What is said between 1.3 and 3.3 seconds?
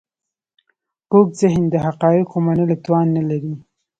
ذهن د حقایقو منلو توان نه